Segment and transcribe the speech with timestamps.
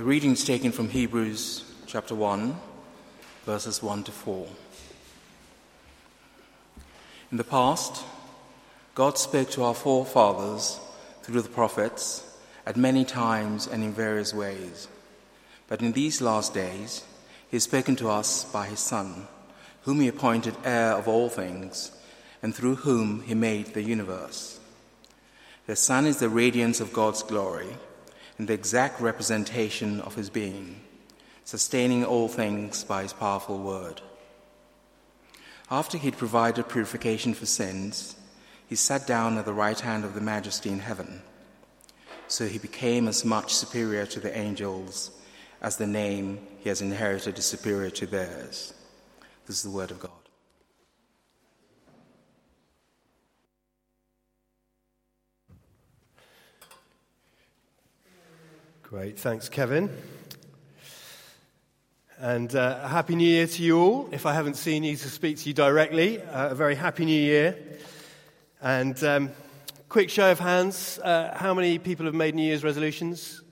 [0.00, 2.56] The reading is taken from Hebrews chapter 1,
[3.44, 4.46] verses 1 to 4.
[7.30, 8.02] In the past,
[8.94, 10.80] God spoke to our forefathers
[11.22, 12.26] through the prophets
[12.64, 14.88] at many times and in various ways.
[15.68, 17.04] But in these last days,
[17.50, 19.28] He has spoken to us by His Son,
[19.82, 21.92] whom He appointed heir of all things,
[22.42, 24.60] and through whom He made the universe.
[25.66, 27.76] The Son is the radiance of God's glory
[28.40, 30.80] and the exact representation of His being,
[31.44, 34.00] sustaining all things by His powerful word.
[35.70, 38.16] After He had provided purification for sins,
[38.66, 41.20] He sat down at the right hand of the Majesty in heaven.
[42.28, 45.10] So He became as much superior to the angels
[45.60, 48.72] as the name He has inherited is superior to theirs.
[49.46, 50.19] This is the word of God.
[58.90, 59.88] Great, thanks, Kevin.
[62.18, 64.08] And uh, a happy new year to you all.
[64.10, 67.22] If I haven't seen you to speak to you directly, uh, a very happy new
[67.22, 67.56] year.
[68.60, 69.30] And um,
[69.88, 73.42] quick show of hands uh, how many people have made New Year's resolutions?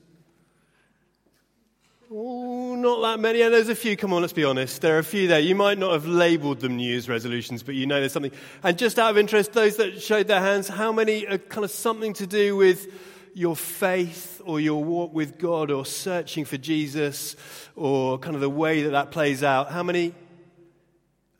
[2.11, 3.41] Oh, not that many.
[3.41, 3.95] And there's a few.
[3.95, 4.81] Come on, let's be honest.
[4.81, 5.39] There are a few there.
[5.39, 8.33] You might not have labeled them New Year's resolutions, but you know there's something.
[8.61, 11.71] And just out of interest, those that showed their hands, how many are kind of
[11.71, 12.89] something to do with
[13.33, 17.35] your faith or your walk with God or searching for Jesus
[17.75, 19.71] or kind of the way that that plays out?
[19.71, 20.13] How many?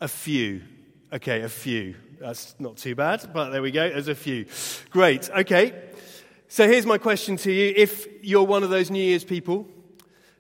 [0.01, 0.61] A few.
[1.11, 1.95] Okay, a few.
[2.19, 3.89] That's not too bad, but there we go.
[3.89, 4.45] There's a few.
[4.91, 5.29] Great.
[5.29, 5.73] Okay.
[6.47, 7.73] So here's my question to you.
[7.75, 9.67] If you're one of those New Year's people,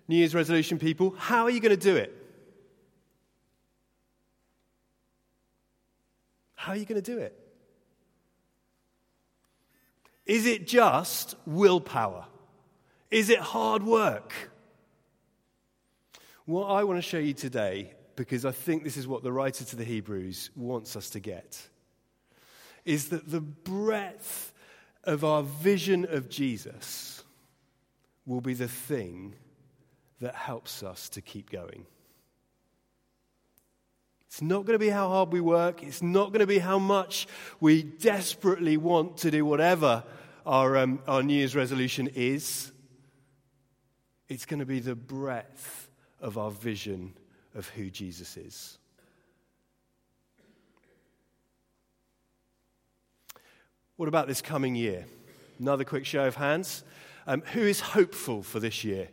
[0.07, 2.15] New Year's resolution people, how are you going to do it?
[6.55, 7.48] How are you going to do it?
[10.29, 12.23] Is it just willpower?
[13.09, 14.31] Is it hard work?
[16.45, 19.65] What I want to show you today, because I think this is what the writer
[19.65, 21.59] to the Hebrews wants us to get,
[22.85, 24.53] is that the breadth
[25.03, 27.23] of our vision of Jesus
[28.27, 29.33] will be the thing
[30.21, 31.87] that helps us to keep going.
[34.29, 35.81] It's not going to be how hard we work.
[35.81, 37.27] It's not going to be how much
[37.59, 40.03] we desperately want to do whatever
[40.45, 42.71] our, um, our New Year's resolution is.
[44.27, 45.89] It's going to be the breadth
[46.21, 47.13] of our vision
[47.55, 48.77] of who Jesus is.
[53.95, 55.05] What about this coming year?
[55.57, 56.83] Another quick show of hands.
[57.25, 59.09] Um, who is hopeful for this year?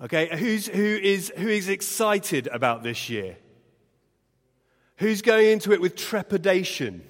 [0.00, 3.36] Okay, Who's, who, is, who is excited about this year?
[4.96, 7.02] Who's going into it with trepidation?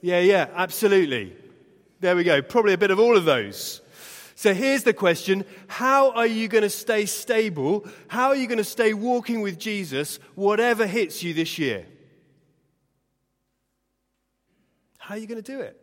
[0.00, 1.36] Yeah, yeah, absolutely.
[2.00, 2.42] There we go.
[2.42, 3.80] Probably a bit of all of those.
[4.34, 7.86] So here's the question How are you going to stay stable?
[8.08, 11.86] How are you going to stay walking with Jesus, whatever hits you this year?
[14.98, 15.80] How are you going to do it?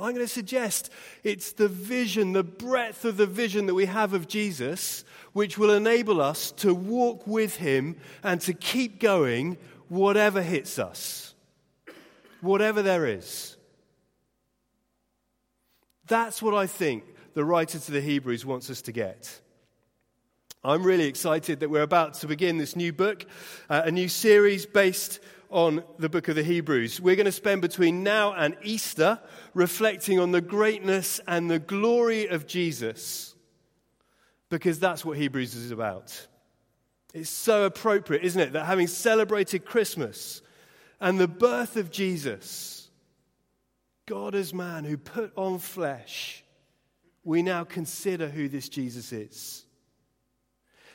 [0.00, 0.90] I'm going to suggest
[1.22, 5.72] it's the vision, the breadth of the vision that we have of Jesus, which will
[5.72, 9.58] enable us to walk with him and to keep going
[9.88, 11.30] whatever hits us
[12.40, 13.56] whatever there is.
[16.06, 19.40] That's what I think the writer to the Hebrews wants us to get.
[20.62, 23.24] I'm really excited that we're about to begin this new book,
[23.70, 27.00] uh, a new series based on the book of the Hebrews.
[27.00, 29.20] We're going to spend between now and Easter
[29.52, 33.34] reflecting on the greatness and the glory of Jesus,
[34.48, 36.26] because that's what Hebrews is about.
[37.12, 40.42] It's so appropriate, isn't it, that having celebrated Christmas,
[41.00, 42.88] and the birth of Jesus,
[44.06, 46.44] God as man who put on flesh,
[47.24, 49.64] we now consider who this Jesus is.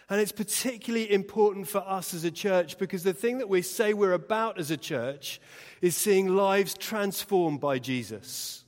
[0.10, 3.94] And it's particularly important for us as a church because the thing that we say
[3.94, 5.42] we're about as a church
[5.82, 8.64] is seeing lives transformed by Jesus.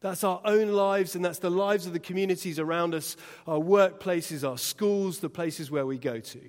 [0.00, 3.16] That's our own lives, and that's the lives of the communities around us,
[3.48, 6.40] our workplaces, our schools, the places where we go to.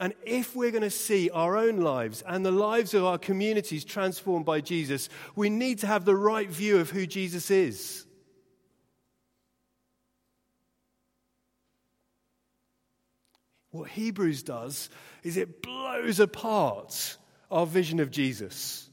[0.00, 3.84] And if we're going to see our own lives and the lives of our communities
[3.84, 8.03] transformed by Jesus, we need to have the right view of who Jesus is.
[13.74, 14.88] What Hebrews does
[15.24, 17.16] is it blows apart
[17.50, 18.88] our vision of Jesus.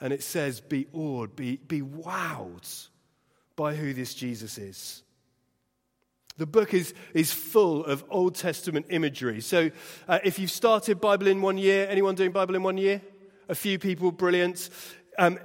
[0.00, 2.88] And it says, be awed, be, be wowed
[3.54, 5.04] by who this Jesus is.
[6.36, 9.40] The book is, is full of Old Testament imagery.
[9.40, 9.70] So
[10.08, 13.02] uh, if you've started Bible in one year, anyone doing Bible in one year?
[13.48, 14.68] A few people, brilliant.
[15.16, 15.38] Um,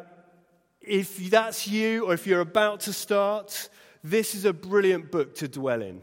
[0.81, 3.69] if that's you or if you're about to start,
[4.03, 6.01] this is a brilliant book to dwell in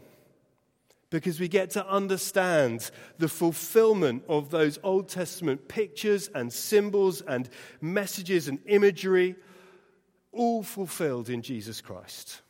[1.11, 7.49] because we get to understand the fulfillment of those Old Testament pictures and symbols and
[7.81, 9.37] messages and imagery,
[10.33, 12.43] all fulfilled in Jesus Christ.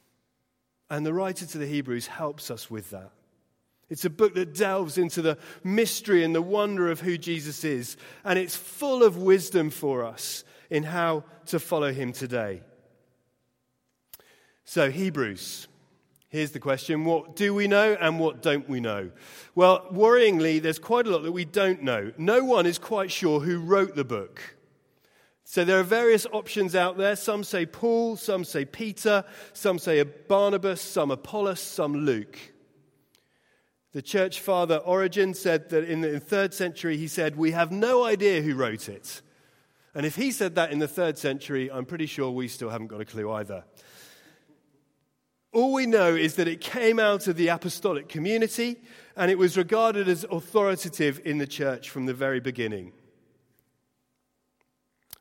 [0.91, 3.13] And the writer to the Hebrews helps us with that.
[3.91, 7.97] It's a book that delves into the mystery and the wonder of who Jesus is,
[8.25, 12.63] and it's full of wisdom for us in how to follow him today.
[14.65, 15.68] So, Hebrews.
[16.31, 19.11] Here's the question What do we know and what don't we know?
[19.55, 22.13] Well, worryingly, there's quite a lot that we don't know.
[22.19, 24.57] No one is quite sure who wrote the book.
[25.45, 27.17] So there are various options out there.
[27.17, 32.39] Some say Paul, some say Peter, some say Barnabas, some Apollos, some Luke.
[33.93, 38.05] The church father Origen said that in the third century, he said, We have no
[38.05, 39.23] idea who wrote it.
[39.95, 42.89] And if he said that in the third century, I'm pretty sure we still haven't
[42.89, 43.65] got a clue either.
[45.53, 48.77] All we know is that it came out of the apostolic community
[49.17, 52.93] and it was regarded as authoritative in the church from the very beginning.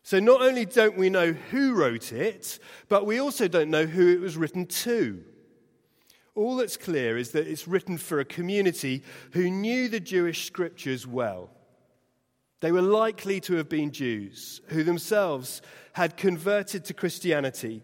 [0.03, 4.07] So not only don't we know who wrote it, but we also don't know who
[4.07, 5.23] it was written to.
[6.35, 11.07] All that's clear is that it's written for a community who knew the Jewish scriptures
[11.07, 11.49] well.
[12.59, 15.61] They were likely to have been Jews who themselves
[15.93, 17.83] had converted to Christianity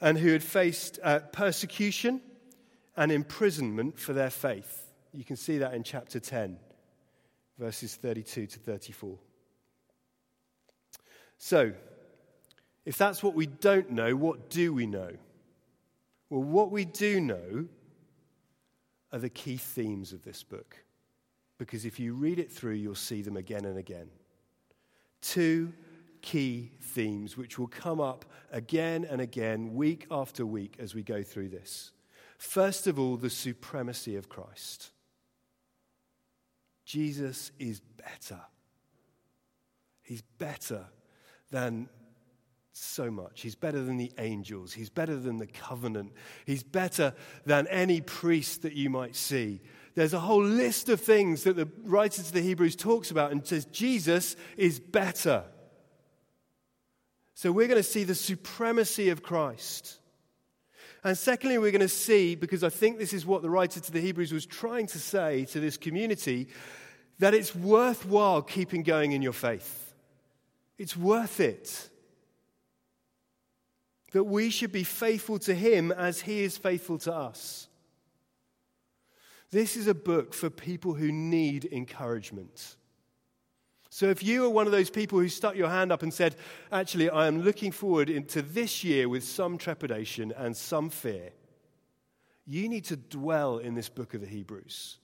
[0.00, 2.20] and who had faced uh, persecution
[2.96, 4.90] and imprisonment for their faith.
[5.12, 6.58] You can see that in chapter 10,
[7.58, 9.18] verses 32 to 34.
[11.38, 11.72] So,
[12.84, 15.12] if that's what we don't know, what do we know?
[16.28, 17.66] Well, what we do know
[19.12, 20.76] are the key themes of this book
[21.60, 24.08] because if you read it through, you'll see them again and again.
[25.20, 25.74] Two
[26.22, 31.22] key themes which will come up again and again, week after week, as we go
[31.22, 31.92] through this.
[32.38, 34.90] First of all, the supremacy of Christ.
[36.84, 38.40] Jesus is better.
[40.02, 40.86] He's better
[41.50, 41.88] than
[42.72, 43.42] so much.
[43.42, 44.72] He's better than the angels.
[44.72, 46.12] He's better than the covenant.
[46.46, 47.14] He's better
[47.44, 49.60] than any priest that you might see.
[49.94, 53.46] There's a whole list of things that the writer to the Hebrews talks about and
[53.46, 55.44] says Jesus is better.
[57.40, 59.96] So we're going to see the supremacy of Christ.
[61.02, 63.90] And secondly, we're going to see, because I think this is what the writer to
[63.90, 66.48] the Hebrews was trying to say to this community,
[67.18, 69.94] that it's worthwhile keeping going in your faith.
[70.76, 71.88] It's worth it.
[74.12, 77.68] That we should be faithful to Him as He is faithful to us.
[79.50, 82.76] This is a book for people who need encouragement.
[83.90, 86.36] So if you are one of those people who stuck your hand up and said,
[86.70, 91.30] Actually, I am looking forward into this year with some trepidation and some fear,
[92.46, 94.98] you need to dwell in this book of the Hebrews.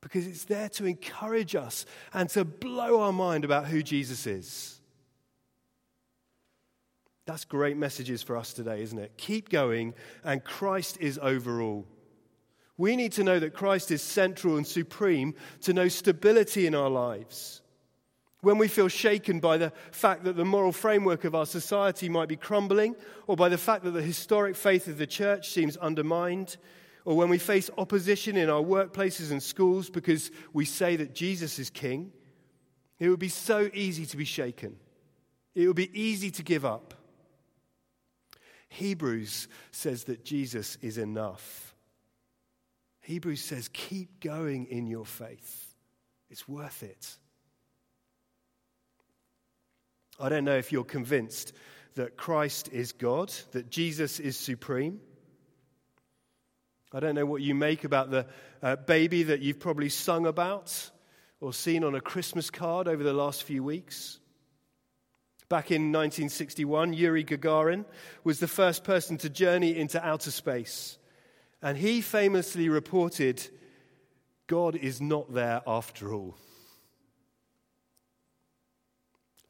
[0.00, 4.80] Because it's there to encourage us and to blow our mind about who Jesus is.
[7.24, 9.16] That's great messages for us today, isn't it?
[9.16, 9.94] Keep going,
[10.24, 11.86] and Christ is over all.
[12.78, 16.90] We need to know that Christ is central and supreme to know stability in our
[16.90, 17.62] lives.
[18.42, 22.28] When we feel shaken by the fact that the moral framework of our society might
[22.28, 22.94] be crumbling,
[23.26, 26.58] or by the fact that the historic faith of the church seems undermined,
[27.06, 31.58] or when we face opposition in our workplaces and schools because we say that Jesus
[31.58, 32.12] is king,
[32.98, 34.76] it would be so easy to be shaken.
[35.54, 36.94] It would be easy to give up.
[38.68, 41.75] Hebrews says that Jesus is enough.
[43.06, 45.72] Hebrews says, keep going in your faith.
[46.28, 47.16] It's worth it.
[50.18, 51.52] I don't know if you're convinced
[51.94, 54.98] that Christ is God, that Jesus is supreme.
[56.92, 58.26] I don't know what you make about the
[58.60, 60.90] uh, baby that you've probably sung about
[61.40, 64.18] or seen on a Christmas card over the last few weeks.
[65.48, 67.84] Back in 1961, Yuri Gagarin
[68.24, 70.98] was the first person to journey into outer space.
[71.66, 73.44] And he famously reported,
[74.46, 76.36] God is not there after all.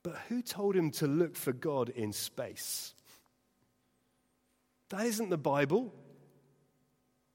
[0.02, 2.94] But who told him to look for God in space?
[4.88, 5.92] That isn't the Bible.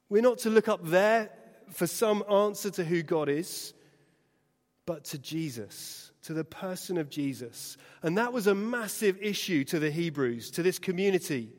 [0.10, 1.30] We're not to look up there
[1.70, 3.76] for some answer to who God is,
[4.88, 7.78] but to Jesus, to the person of Jesus.
[8.02, 11.52] And that was a massive issue to the Hebrews, to this community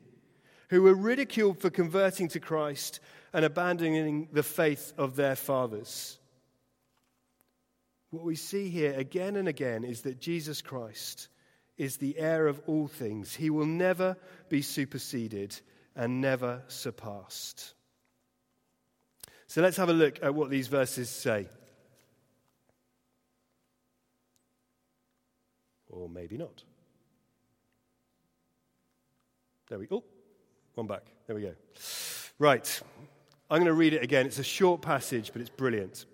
[0.73, 2.99] who were ridiculed for converting to Christ
[3.35, 6.19] and abandoning the faith of their fathers.
[8.09, 11.29] What we see here again and again is that Jesus Christ
[11.76, 13.35] is the heir of all things.
[13.35, 14.17] He will never
[14.49, 15.55] be superseded
[15.95, 17.75] and never surpassed.
[19.49, 21.50] So let's have a look at what these verses say.
[25.91, 26.62] Or maybe not.
[29.69, 29.97] There we go.
[29.97, 30.12] Oh,
[30.75, 31.05] One back.
[31.26, 31.55] There we go.
[32.38, 32.81] Right.
[33.50, 34.25] I'm going to read it again.
[34.25, 36.07] It's a short passage, but it's brilliant.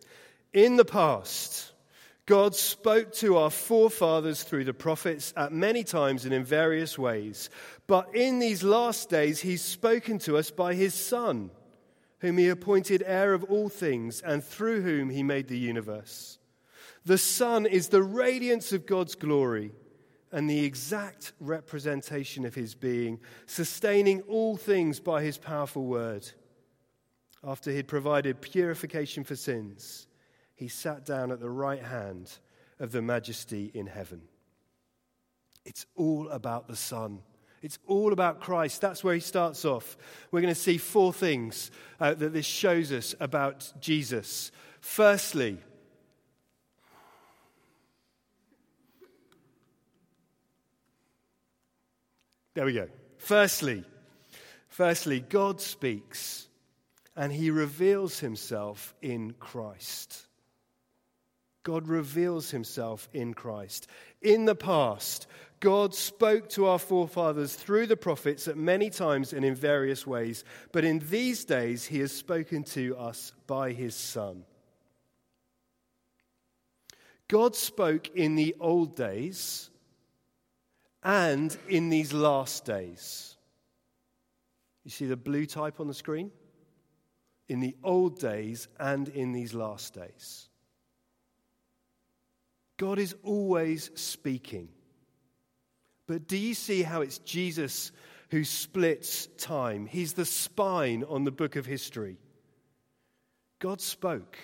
[0.52, 1.72] In the past,
[2.26, 7.50] God spoke to our forefathers through the prophets at many times and in various ways.
[7.86, 11.50] But in these last days, He's spoken to us by His Son,
[12.18, 16.38] whom He appointed heir of all things, and through whom He made the universe.
[17.04, 19.72] The Son is the radiance of God's glory
[20.32, 26.28] and the exact representation of His being, sustaining all things by His powerful word.
[27.44, 30.08] After He'd provided purification for sins,
[30.58, 32.32] he sat down at the right hand
[32.80, 34.22] of the majesty in heaven.
[35.64, 37.20] It's all about the Son.
[37.62, 38.80] It's all about Christ.
[38.80, 39.96] That's where he starts off.
[40.32, 41.70] We're going to see four things
[42.00, 44.50] uh, that this shows us about Jesus.
[44.80, 45.58] Firstly,
[52.58, 52.88] there we go.
[53.18, 53.84] Firstly,
[54.68, 56.48] firstly, God speaks
[57.14, 60.26] and he reveals himself in Christ.
[61.62, 63.86] God reveals himself in Christ.
[64.22, 65.28] In the past,
[65.60, 70.42] God spoke to our forefathers through the prophets at many times and in various ways,
[70.72, 74.44] but in these days, he has spoken to us by his Son.
[77.28, 79.70] God spoke in the old days
[81.08, 83.38] and in these last days.
[84.84, 86.30] You see the blue type on the screen?
[87.48, 90.50] In the old days and in these last days.
[92.76, 94.68] God is always speaking.
[96.06, 97.90] But do you see how it's Jesus
[98.30, 99.86] who splits time?
[99.86, 102.18] He's the spine on the book of history.
[103.60, 104.36] God spoke.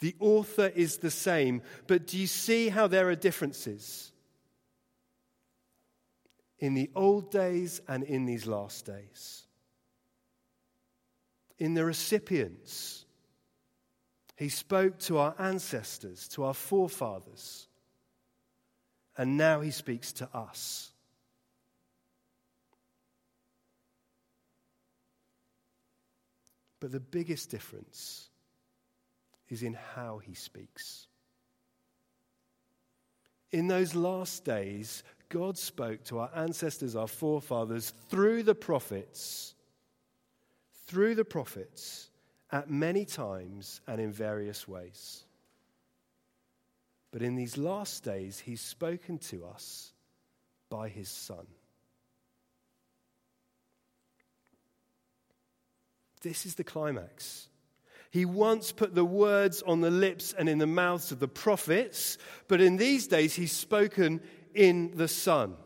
[0.00, 4.11] The author is the same, but do you see how there are differences?
[6.62, 9.42] In the old days and in these last days.
[11.58, 13.04] In the recipients
[14.36, 17.66] he spoke to our ancestors, to our forefathers,
[19.16, 20.92] and now he speaks to us.
[26.78, 28.28] But the biggest difference
[29.48, 31.08] is in how he speaks.
[33.50, 35.02] In those last days,
[35.32, 39.54] God spoke to our ancestors, our forefathers, through the prophets.
[40.84, 42.10] Through the prophets
[42.50, 45.24] at many times and in various ways.
[47.12, 49.94] But in these last days, he's spoken to us
[50.68, 51.46] by his Son.
[56.20, 57.48] This is the climax.
[58.10, 62.18] He once put the words on the lips and in the mouths of the prophets,
[62.48, 64.20] but in these days he's spoken
[64.54, 65.56] in the Son.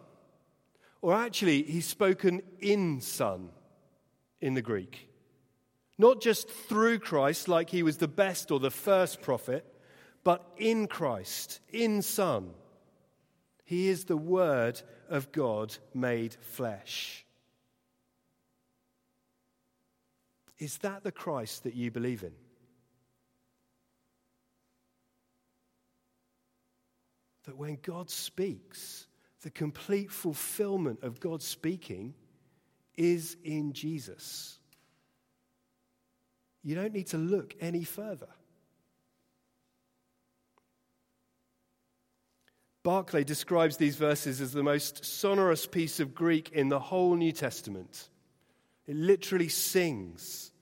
[1.03, 3.51] Or actually, he's spoken in Son
[4.41, 5.09] in the Greek.
[5.99, 9.65] Not just through Christ, like he was the best or the first prophet,
[10.25, 12.51] but in Christ, in Son.
[13.65, 17.25] He is the Word of God made flesh.
[20.59, 22.33] Is that the Christ that you believe in?
[27.57, 29.07] That when God speaks,
[29.43, 32.13] the complete fulfillment of God speaking
[32.99, 34.59] is in Jesus.
[36.63, 38.29] You don't need to look any further.
[42.83, 47.33] Barclay describes these verses as the most sonorous piece of Greek in the whole New
[47.33, 48.11] Testament.
[48.87, 50.53] It literally sings.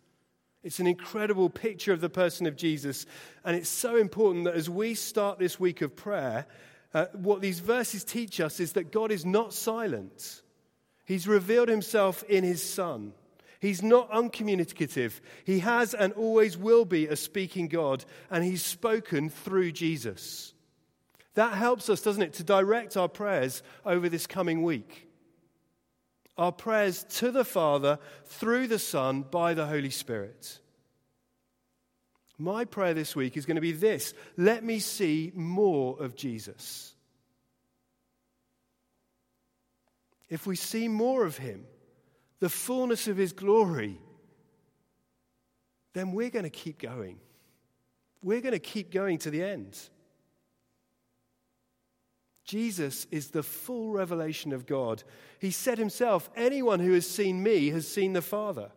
[0.63, 3.05] It's an incredible picture of the person of Jesus,
[3.45, 6.47] and it's so important that as we start this week of prayer,
[6.95, 10.43] uh, what these verses teach us is that God is not silent.
[11.05, 13.13] He's revealed himself in his Son.
[13.65, 15.23] He's not uncommunicative.
[15.45, 20.53] He has and always will be a speaking God, and He's spoken through Jesus.
[21.33, 25.09] That helps us, doesn't it, to direct our prayers over this coming week.
[26.37, 30.61] Our prayers to the Father through the Son by the Holy Spirit.
[32.37, 36.95] My prayer this week is going to be this let me see more of Jesus.
[40.29, 41.67] If we see more of Him,
[42.45, 43.99] the fullness of his glory,
[45.95, 47.19] then we're going to keep going.
[48.23, 49.79] We're going to keep going to the end.
[52.45, 55.03] Jesus is the full revelation of God.
[55.39, 58.71] He said himself, Anyone who has seen me has seen the Father.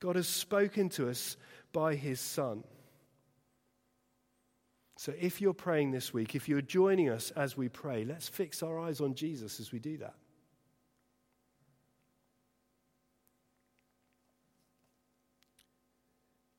[0.00, 1.38] God has spoken to us
[1.78, 2.64] by his Son.
[4.96, 8.64] So if you're praying this week, if you're joining us as we pray, let's fix
[8.64, 10.16] our eyes on Jesus as we do that.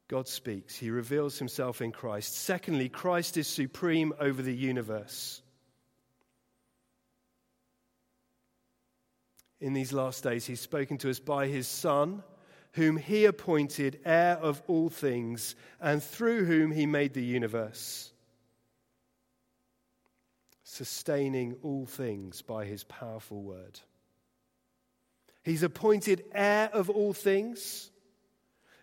[0.07, 0.77] God speaks.
[0.77, 2.33] He reveals himself in Christ.
[2.37, 5.41] Secondly, Christ is supreme over the universe.
[9.59, 12.23] In these last days, he's spoken to us by his Son,
[12.73, 18.11] whom he appointed heir of all things, and through whom he made the universe,
[20.63, 23.79] sustaining all things by his powerful word.
[25.43, 27.89] He's appointed heir of all things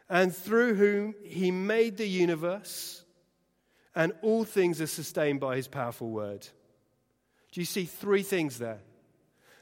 [0.08, 3.04] and through whom he made the universe,
[3.94, 6.46] and all things are sustained by his powerful word.
[7.52, 8.80] Do you see three things there?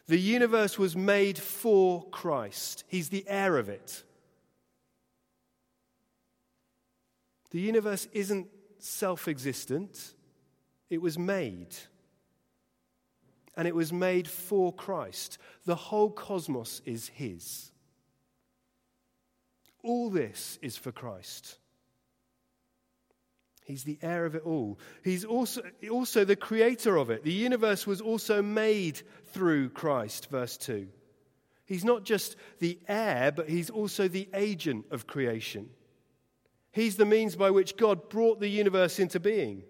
[0.07, 4.03] The universe was made for Christ, he's the heir of it.
[7.55, 10.15] The universe isn't self existent,
[10.91, 11.69] it was made.
[13.57, 15.39] And it was made for Christ.
[15.65, 17.71] The whole cosmos is his.
[19.85, 21.59] All this is for Christ.
[23.65, 24.81] He's the heir of it all.
[25.05, 27.23] He's also, also the creator of it.
[27.23, 30.89] The universe was also made through Christ, verse 2.
[31.67, 35.71] He's not just the heir, but he's also the agent of creation.
[36.75, 39.63] He's the means by which God brought the universe into being.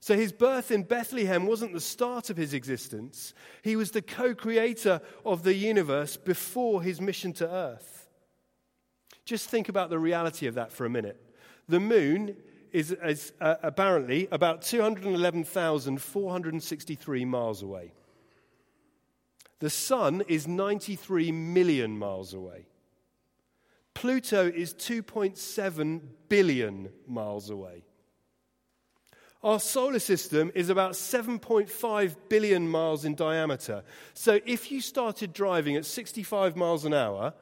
[0.00, 3.32] So his birth in Bethlehem wasn't the start of his existence,
[3.62, 8.08] he was the co creator of the universe before his mission to earth.
[9.24, 11.24] Just think about the reality of that for a minute.
[11.68, 12.38] The moon
[12.72, 17.92] is, is uh, apparently about 211,463 miles away.
[19.60, 22.66] The sun is 93 million miles away.
[23.94, 27.84] Pluto is 2.7 billion miles away.
[29.42, 33.82] Our solar system is about 7.5 billion miles in diameter.
[34.14, 37.34] So if you started driving at 65 miles an hour,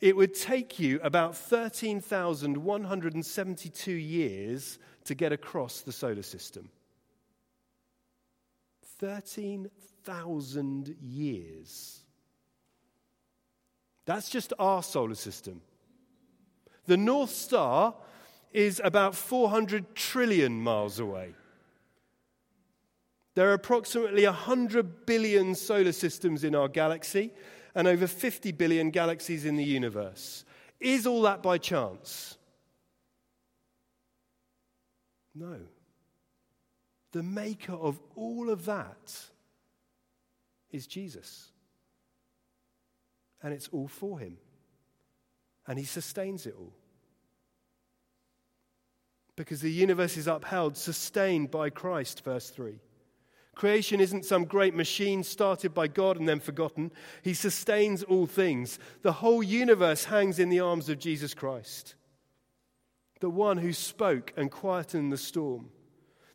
[0.00, 6.70] it would take you about 13,172 years to get across the solar system.
[8.98, 12.00] 13,000 years.
[14.06, 15.60] That's just our solar system.
[16.86, 17.94] The North Star
[18.52, 21.34] is about 400 trillion miles away.
[23.34, 27.32] There are approximately 100 billion solar systems in our galaxy,
[27.74, 30.44] and over 50 billion galaxies in the universe.
[30.78, 32.36] Is all that by chance?
[35.34, 35.58] No.
[37.12, 39.18] The maker of all of that
[40.70, 41.50] is Jesus.
[43.42, 44.36] And it's all for him.
[45.66, 46.72] And he sustains it all.
[49.36, 52.78] Because the universe is upheld, sustained by Christ, verse 3.
[53.54, 56.90] Creation isn't some great machine started by God and then forgotten.
[57.22, 58.78] He sustains all things.
[59.02, 61.94] The whole universe hangs in the arms of Jesus Christ,
[63.20, 65.70] the one who spoke and quietened the storm,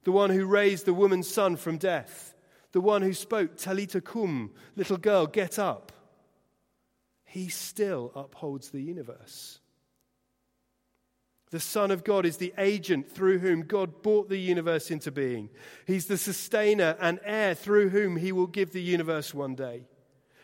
[0.05, 2.33] the one who raised the woman's son from death,
[2.71, 5.91] the one who spoke, Talitha koum, little girl, get up.
[7.29, 9.59] He still upholds the universe.
[11.51, 15.51] The Son of God is the agent through whom God brought the universe into being.
[15.85, 19.83] He's the sustainer and heir through whom he will give the universe one day.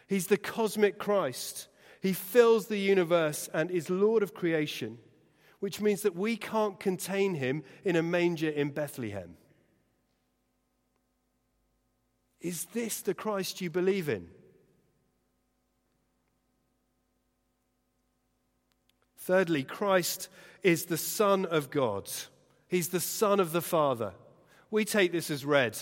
[0.07, 1.69] He's the cosmic Christ.
[2.01, 4.99] He fills the universe and is Lord of creation,
[5.59, 9.37] which means that we can't contain him in a manger in Bethlehem.
[12.41, 14.27] Is this the Christ you believe in?
[19.25, 20.29] Thirdly, Christ
[20.61, 22.07] is the Son of God.
[22.67, 24.13] He's the Son of the Father.
[24.69, 25.75] We take this as read,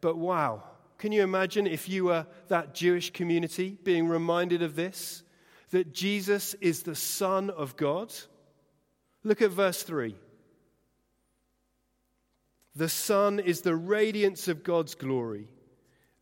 [0.00, 0.62] but wow,
[0.96, 5.22] can you imagine if you were that Jewish community being reminded of this?
[5.70, 8.10] That Jesus is the Son of God?
[9.22, 10.16] Look at verse 3.
[12.74, 15.48] The Son is the radiance of God's glory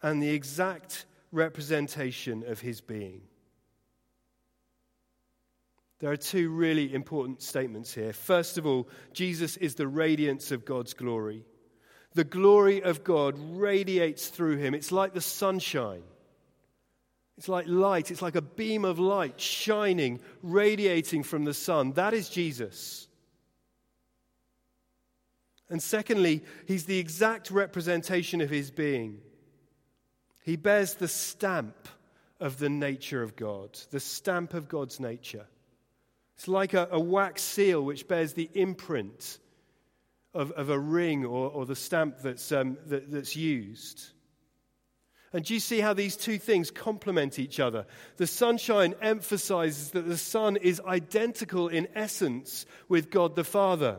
[0.03, 3.21] and the exact representation of his being.
[5.99, 8.13] There are two really important statements here.
[8.13, 11.45] First of all, Jesus is the radiance of God's glory.
[12.13, 14.75] The glory of God radiates through him.
[14.75, 16.03] It's like the sunshine.
[17.39, 18.11] It's like light.
[18.11, 21.93] It's like a beam of light shining, radiating from the sun.
[21.93, 23.09] That is Jesus.
[25.69, 29.21] And secondly, he's the exact representation of his being.
[30.45, 31.89] He bears the stamp
[32.39, 35.47] of the nature of God, the stamp of God's nature.
[36.37, 39.39] It's like a, a wax seal which bears the imprint
[40.35, 44.11] of, of a ring or, or the stamp that's, um, that, that's used.
[45.33, 47.87] And do you see how these two things complement each other?
[48.17, 53.99] The sunshine emphasizes that the Son is identical in essence with God the Father.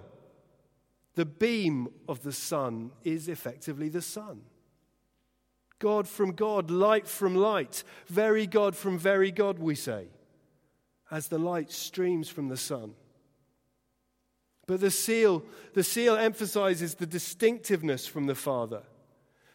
[1.16, 4.42] The beam of the sun is effectively the sun.
[5.80, 10.08] God from God, light from light, very God from very God, we say,
[11.10, 12.94] as the light streams from the sun.
[14.66, 15.44] But the seal,
[15.74, 18.84] the seal emphasizes the distinctiveness from the Father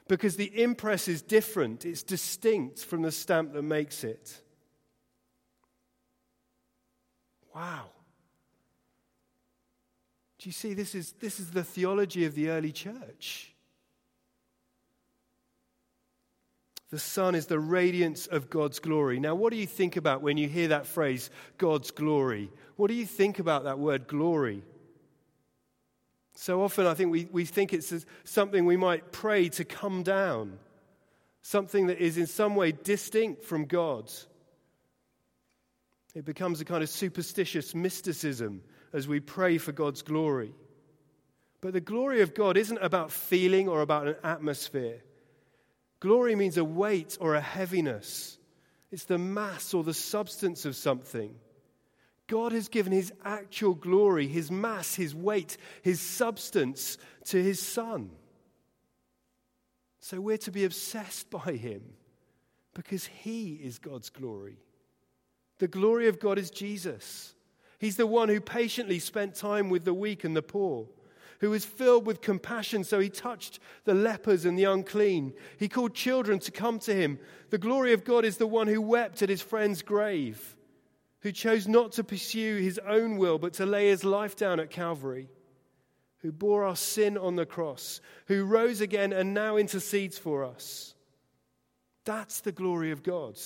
[0.08, 4.40] because the impress is different, it's distinct from the stamp that makes it.
[7.54, 7.90] Wow.
[10.38, 13.51] Do you see, this is, this is the theology of the early church.
[16.92, 19.18] The Son is the radiance of God's glory.
[19.18, 22.50] Now, what do you think about when you hear that phrase, God's glory?
[22.76, 24.62] What do you think about that word glory?
[26.34, 30.58] So often, I think we, we think it's something we might pray to come down,
[31.40, 34.12] something that is in some way distinct from God.
[36.14, 38.60] It becomes a kind of superstitious mysticism
[38.92, 40.52] as we pray for God's glory.
[41.62, 45.00] But the glory of God isn't about feeling or about an atmosphere.
[46.02, 48.36] Glory means a weight or a heaviness,
[48.90, 51.32] it's the mass or the substance of something.
[52.26, 58.10] God has given his actual glory, his mass, his weight, his substance to his Son.
[60.00, 61.82] So we're to be obsessed by him
[62.74, 64.56] because he is God's glory.
[65.58, 67.32] The glory of God is Jesus.
[67.78, 70.88] He's the one who patiently spent time with the weak and the poor,
[71.42, 75.34] who was filled with compassion, so he touched the lepers and the unclean.
[75.58, 77.18] He called children to come to him.
[77.50, 80.56] The glory of God is the one who wept at his friend's grave,
[81.22, 84.70] who chose not to pursue his own will, but to lay his life down at
[84.70, 85.28] Calvary,
[86.18, 90.94] who bore our sin on the cross, who rose again and now intercedes for us.
[92.04, 93.36] That's the glory of God.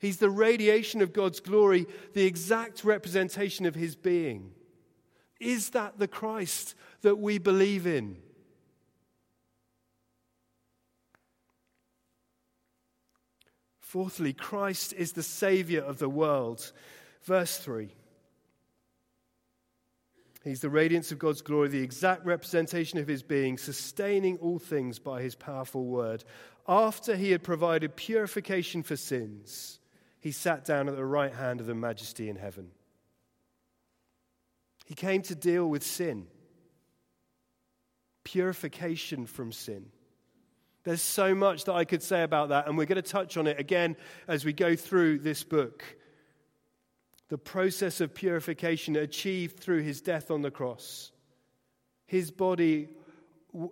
[0.00, 4.50] He's the radiation of God's glory, the exact representation of his being.
[5.40, 8.16] Is that the Christ that we believe in?
[13.80, 16.72] Fourthly, Christ is the Savior of the world.
[17.22, 17.88] Verse 3.
[20.42, 24.98] He's the radiance of God's glory, the exact representation of his being, sustaining all things
[24.98, 26.24] by his powerful word.
[26.68, 29.80] After he had provided purification for sins,
[30.20, 32.70] he sat down at the right hand of the majesty in heaven.
[34.86, 36.28] He came to deal with sin,
[38.24, 39.86] purification from sin.
[40.84, 43.48] There's so much that I could say about that, and we're going to touch on
[43.48, 43.96] it again
[44.28, 45.82] as we go through this book.
[47.28, 51.10] The process of purification achieved through his death on the cross.
[52.06, 52.88] His body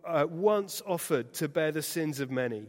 [0.05, 2.67] uh, once offered to bear the sins of many.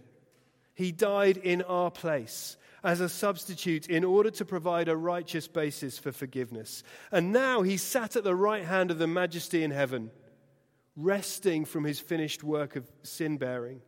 [0.75, 5.98] He died in our place as a substitute in order to provide a righteous basis
[5.98, 6.84] for forgiveness.
[7.12, 10.12] And now he sat at the right hand of the majesty in heaven,
[10.95, 13.82] resting from his finished work of sin bearing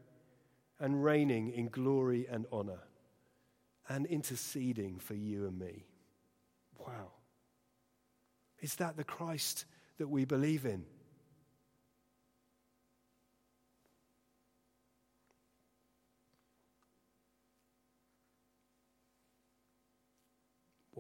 [0.80, 2.80] and reigning in glory and honor
[3.88, 5.86] and interceding for you and me.
[6.80, 7.12] Wow.
[8.60, 9.66] Is that the Christ
[10.00, 10.86] that we believe in?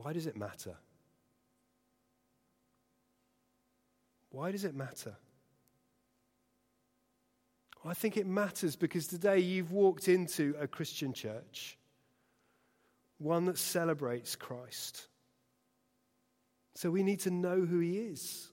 [0.03, 0.75] Why does it matter?
[4.29, 5.15] Why does it matter?
[7.81, 11.79] Well, I think it matters because today you've walked into a Christian church,
[13.17, 15.07] one that celebrates Christ.
[16.75, 18.51] So we need to know who he is.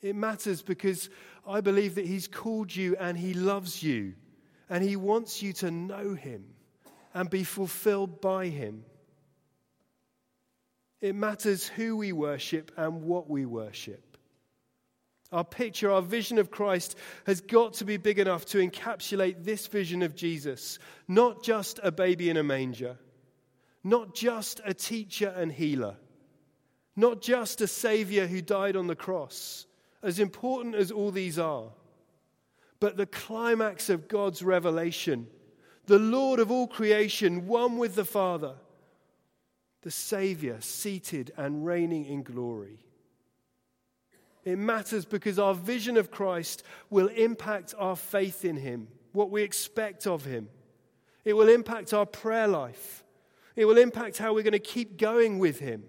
[0.00, 1.10] It matters because
[1.46, 4.14] I believe that he's called you and he loves you
[4.70, 6.46] and he wants you to know him
[7.12, 8.86] and be fulfilled by him.
[11.02, 14.16] It matters who we worship and what we worship.
[15.32, 19.66] Our picture, our vision of Christ has got to be big enough to encapsulate this
[19.66, 20.78] vision of Jesus.
[21.08, 22.98] Not just a baby in a manger,
[23.82, 25.96] not just a teacher and healer,
[26.94, 29.66] not just a savior who died on the cross,
[30.04, 31.70] as important as all these are,
[32.78, 35.26] but the climax of God's revelation,
[35.86, 38.54] the Lord of all creation, one with the Father
[39.82, 42.78] the Savior seated and reigning in glory.
[44.44, 49.42] It matters because our vision of Christ will impact our faith in Him, what we
[49.42, 50.48] expect of Him.
[51.24, 53.04] It will impact our prayer life.
[53.54, 55.84] It will impact how we're going to keep going with Him.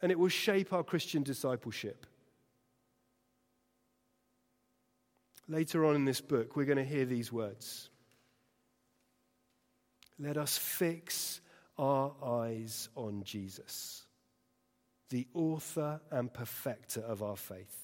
[0.00, 2.06] And it will shape our Christian discipleship.
[5.48, 7.90] Later on in this book, we're going to hear these words
[10.18, 11.40] Let us fix
[11.78, 14.04] our eyes on Jesus,
[15.10, 17.76] the author and perfecter of our faith.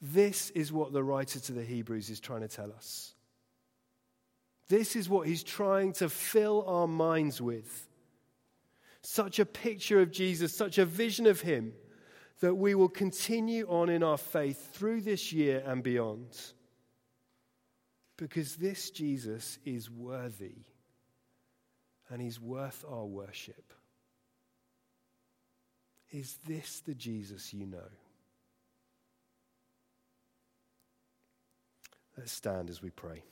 [0.00, 3.14] This is what the writer to the Hebrews is trying to tell us.
[4.68, 7.88] This is what he's trying to fill our minds with.
[9.02, 11.72] Such a picture of Jesus, such a vision of him,
[12.40, 16.26] that we will continue on in our faith through this year and beyond.
[18.16, 20.64] Because this Jesus is worthy
[22.08, 23.72] and he's worth our worship.
[26.10, 27.90] Is this the Jesus you know?
[32.16, 33.22] Let's stand as we pray.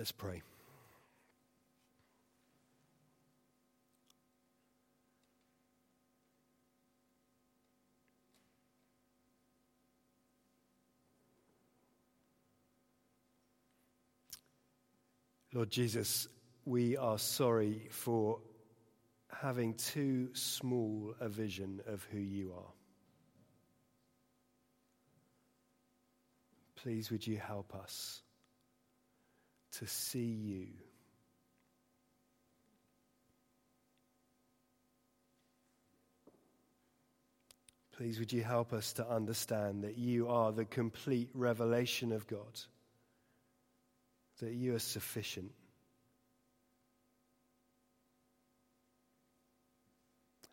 [0.00, 0.40] Let's pray.
[15.52, 16.28] Lord Jesus,
[16.64, 18.38] we are sorry for
[19.30, 22.72] having too small a vision of who you are.
[26.76, 28.22] Please, would you help us?
[29.78, 30.66] To see you.
[37.96, 42.60] Please, would you help us to understand that you are the complete revelation of God,
[44.40, 45.52] that you are sufficient.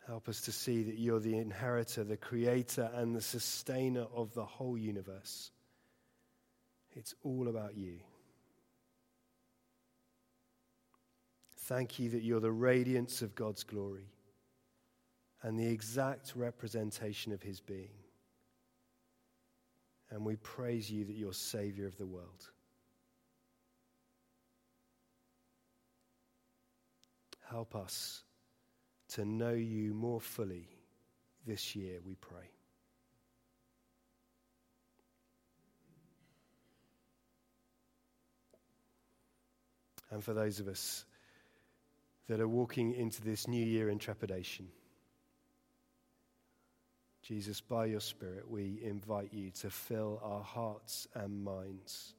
[0.06, 4.44] Help us to see that you're the inheritor, the creator, and the sustainer of the
[4.44, 5.50] whole universe.
[6.92, 7.98] It's all about you.
[11.68, 14.08] Thank you that you're the radiance of God's glory
[15.42, 17.90] and the exact representation of his being.
[20.08, 22.48] And we praise you that you're Savior of the world.
[27.50, 28.22] Help us
[29.08, 30.70] to know you more fully
[31.46, 32.48] this year, we pray.
[40.10, 41.04] And for those of us
[42.28, 44.68] that are walking into this new year in trepidation.
[47.22, 52.14] Jesus, by your Spirit, we invite you to fill our hearts and minds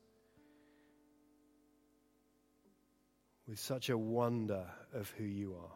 [3.48, 5.76] with such a wonder of who you are.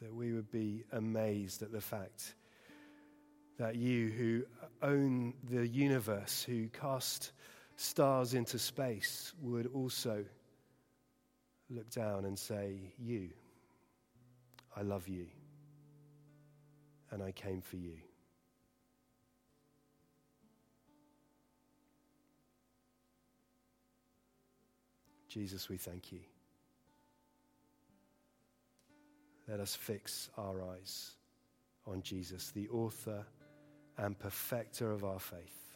[0.00, 2.34] That we would be amazed at the fact
[3.58, 4.44] that you, who
[4.80, 7.32] own the universe, who cast
[7.78, 10.24] stars into space would also
[11.70, 13.30] look down and say, You,
[14.76, 15.26] I love you,
[17.12, 17.96] and I came for you.
[25.28, 26.20] Jesus, we thank you.
[29.46, 31.12] Let us fix our eyes
[31.86, 33.24] on Jesus, the author
[33.98, 35.67] and perfecter of our faith.